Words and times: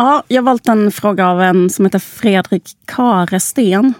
Ja, 0.00 0.22
jag 0.28 0.42
har 0.42 0.46
valt 0.46 0.68
en 0.68 0.92
fråga 0.92 1.28
av 1.28 1.42
en 1.42 1.70
som 1.70 1.84
heter 1.84 1.98
Fredrik 1.98 2.76
Karesten. 2.84 3.94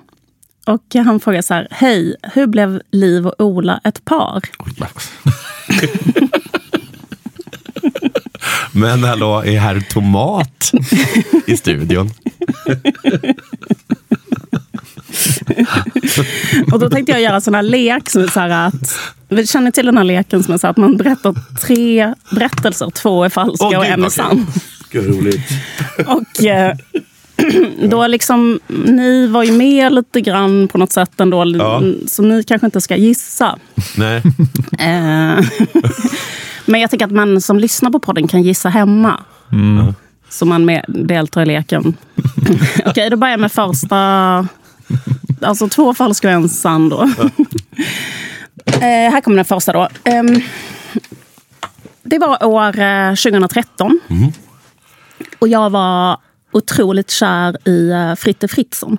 Och 0.66 0.82
han 0.94 1.20
frågar 1.20 1.42
så 1.42 1.54
här. 1.54 1.68
Hej, 1.70 2.16
hur 2.22 2.46
blev 2.46 2.82
Liv 2.90 3.26
och 3.26 3.40
Ola 3.40 3.80
ett 3.84 4.04
par? 4.04 4.42
Men 8.72 9.04
hallå, 9.04 9.42
är 9.44 9.58
herr 9.58 9.80
Tomat 9.80 10.72
i 11.46 11.56
studion? 11.56 12.10
Och 16.72 16.78
då 16.78 16.90
tänkte 16.90 17.12
jag 17.12 17.20
göra 17.20 17.34
en 17.34 17.40
sån 17.40 17.54
här 17.54 17.62
lek 17.62 18.10
som 18.10 18.22
är 18.22 18.26
så 18.26 18.40
här 18.40 18.66
att... 18.66 18.98
Vi 19.28 19.46
känner 19.46 19.70
till 19.70 19.86
den 19.86 19.96
här 19.96 20.04
leken 20.04 20.42
som 20.42 20.54
är 20.54 20.58
så 20.58 20.66
här 20.66 20.70
att 20.70 20.76
man 20.76 20.96
berättar 20.96 21.34
tre 21.60 22.14
berättelser. 22.30 22.90
Två 22.90 23.24
är 23.24 23.28
falska 23.28 23.66
Åh, 23.66 23.78
och 23.78 23.86
en 23.86 24.04
är 24.04 24.08
sann. 24.08 24.46
Gud 24.90 25.06
roligt. 25.16 25.48
Och 26.06 26.44
eh, 26.44 26.76
då 27.88 28.06
liksom, 28.06 28.60
ni 28.68 29.26
var 29.26 29.42
ju 29.42 29.52
med 29.52 29.92
lite 29.92 30.20
grann 30.20 30.68
på 30.68 30.78
något 30.78 30.92
sätt 30.92 31.20
ändå. 31.20 31.44
Ja. 31.58 31.82
Så 32.08 32.22
ni 32.22 32.42
kanske 32.42 32.66
inte 32.66 32.80
ska 32.80 32.96
gissa. 32.96 33.58
Nej. 33.96 34.22
Eh, 34.78 35.44
Men 36.66 36.80
jag 36.80 36.90
tycker 36.90 37.04
att 37.04 37.12
man 37.12 37.40
som 37.40 37.58
lyssnar 37.58 37.90
på 37.90 37.98
podden 38.00 38.28
kan 38.28 38.42
gissa 38.42 38.68
hemma. 38.68 39.20
Så 40.28 40.46
man 40.46 40.64
med, 40.64 40.84
deltar 40.88 41.42
i 41.42 41.46
leken. 41.46 41.96
Okej, 42.86 43.10
då 43.10 43.16
börjar 43.16 43.32
jag 43.32 43.40
med 43.40 43.52
första. 43.52 43.96
Alltså 45.42 45.68
två 45.68 45.94
falska 45.94 46.28
och 46.28 46.34
en 46.34 46.48
sann 46.48 46.88
då. 46.88 47.02
eh, 48.66 48.80
här 48.82 49.20
kommer 49.20 49.36
den 49.36 49.44
första 49.44 49.72
då. 49.72 49.88
Ehm, 50.04 50.40
det 52.02 52.18
var 52.18 52.44
år 52.44 52.78
eh, 52.80 53.10
2013. 53.14 54.00
Och 55.40 55.48
jag 55.48 55.70
var 55.70 56.16
otroligt 56.52 57.10
kär 57.10 57.68
i 57.68 57.90
eh, 57.90 58.14
Fritte 58.14 58.48
Fritzson. 58.48 58.98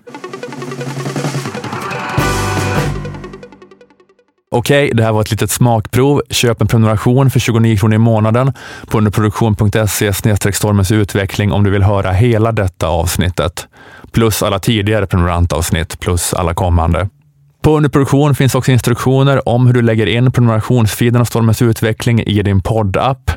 Okej, 4.54 4.91
det 4.93 5.04
här 5.04 5.12
var 5.12 5.21
ett 5.21 5.32
litet 5.32 5.52
smakprov. 5.52 6.21
Köp 6.30 6.62
en 6.62 6.68
prenumeration 6.68 7.32
för 7.32 7.40
29 7.40 7.77
kronor 7.77 7.96
i 7.96 7.98
månaden 7.98 8.54
på 8.88 8.98
underproduktion.se 8.98 10.13
stormens 10.13 10.91
utveckling 10.91 11.52
om 11.52 11.63
du 11.63 11.70
vill 11.70 11.84
höra 11.84 12.12
hela 12.12 12.52
detta 12.52 12.87
avsnittet. 12.87 13.68
Plus 14.12 14.43
alla 14.43 14.60
tidigare 14.60 15.08
prenumerantavsnitt, 15.08 15.99
plus 15.99 16.34
alla 16.34 16.54
kommande. 16.54 17.10
På 17.62 17.77
underproduktion 17.77 18.35
finns 18.35 18.55
också 18.55 18.71
instruktioner 18.71 19.49
om 19.49 19.67
hur 19.67 19.73
du 19.73 19.81
lägger 19.81 20.05
in 20.05 20.31
prenumerationsfeeden 20.31 21.21
av 21.21 21.26
Stormens 21.26 21.62
utveckling 21.62 22.21
i 22.21 22.41
din 22.43 22.62
poddapp, 22.62 23.31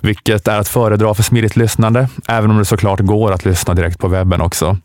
vilket 0.00 0.48
är 0.48 0.58
att 0.58 0.68
föredra 0.68 1.14
för 1.14 1.22
smidigt 1.22 1.56
lyssnande, 1.56 2.08
även 2.28 2.50
om 2.50 2.58
det 2.58 2.64
såklart 2.64 3.00
går 3.00 3.32
att 3.32 3.44
lyssna 3.44 3.74
direkt 3.74 3.98
på 3.98 4.08
webben 4.08 4.40
också. 4.40 4.76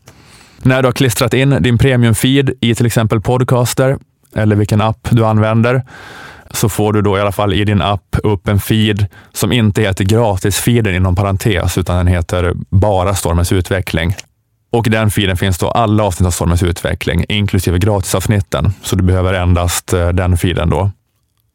När 0.62 0.82
du 0.82 0.88
har 0.88 0.92
klistrat 0.92 1.34
in 1.34 1.50
din 1.60 1.78
premiumfeed 1.78 2.50
i 2.60 2.74
till 2.74 2.86
exempel 2.86 3.20
Podcaster 3.20 3.98
eller 4.34 4.56
vilken 4.56 4.80
app 4.80 5.08
du 5.10 5.24
använder 5.24 5.82
så 6.50 6.68
får 6.68 6.92
du 6.92 7.02
då 7.02 7.18
i 7.18 7.20
alla 7.20 7.32
fall 7.32 7.54
i 7.54 7.64
din 7.64 7.82
app 7.82 8.16
upp 8.22 8.48
en 8.48 8.60
feed 8.60 9.06
som 9.32 9.52
inte 9.52 9.82
heter 9.82 10.04
gratisfeeden 10.04 10.94
inom 10.94 11.16
parentes 11.16 11.78
utan 11.78 11.96
den 11.96 12.06
heter 12.06 12.52
bara 12.70 13.14
Stormens 13.14 13.52
utveckling. 13.52 14.14
Och 14.74 14.86
i 14.86 14.90
den 14.90 15.10
filen 15.10 15.36
finns 15.36 15.58
då 15.58 15.70
alla 15.70 16.02
avsnitt 16.02 16.26
av 16.26 16.30
Stormens 16.30 16.62
utveckling, 16.62 17.24
inklusive 17.28 17.78
gratisavsnitten. 17.78 18.72
Så 18.82 18.96
du 18.96 19.02
behöver 19.02 19.34
endast 19.34 19.92
eh, 19.92 20.08
den 20.08 20.36
filen 20.36 20.70
då. 20.70 20.90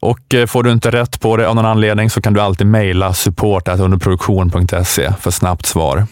Och 0.01 0.33
eh, 0.33 0.45
får 0.45 0.63
du 0.63 0.71
inte 0.71 0.91
rätt 0.91 1.19
på 1.19 1.37
det 1.37 1.47
av 1.47 1.55
någon 1.55 1.65
anledning 1.65 2.09
så 2.09 2.21
kan 2.21 2.33
du 2.33 2.41
alltid 2.41 2.67
mejla 2.67 3.13
support 3.13 3.67
underproduktion.se 3.67 5.13
för 5.19 5.31
snabbt 5.31 5.65
svar. 5.65 6.07